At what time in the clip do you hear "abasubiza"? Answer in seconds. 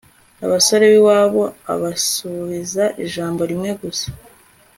1.73-2.83